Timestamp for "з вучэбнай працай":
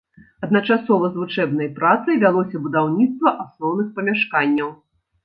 1.11-2.15